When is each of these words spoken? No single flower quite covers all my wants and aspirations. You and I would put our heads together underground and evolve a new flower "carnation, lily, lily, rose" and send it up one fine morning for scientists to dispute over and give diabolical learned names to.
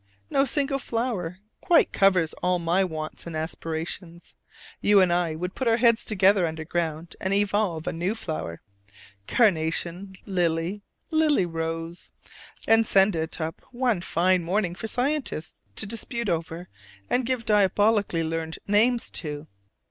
No 0.31 0.45
single 0.45 0.79
flower 0.79 1.37
quite 1.59 1.93
covers 1.93 2.33
all 2.41 2.57
my 2.57 2.83
wants 2.83 3.27
and 3.27 3.35
aspirations. 3.37 4.33
You 4.81 4.99
and 4.99 5.13
I 5.13 5.35
would 5.35 5.53
put 5.53 5.67
our 5.67 5.77
heads 5.77 6.03
together 6.05 6.47
underground 6.47 7.15
and 7.21 7.35
evolve 7.35 7.85
a 7.85 7.93
new 7.93 8.15
flower 8.15 8.61
"carnation, 9.27 10.15
lily, 10.25 10.81
lily, 11.11 11.45
rose" 11.45 12.13
and 12.67 12.87
send 12.87 13.15
it 13.15 13.39
up 13.39 13.61
one 13.71 14.01
fine 14.01 14.41
morning 14.43 14.73
for 14.73 14.87
scientists 14.87 15.61
to 15.75 15.85
dispute 15.85 16.29
over 16.29 16.67
and 17.07 17.23
give 17.23 17.45
diabolical 17.45 18.25
learned 18.27 18.57
names 18.65 19.11
to. 19.11 19.45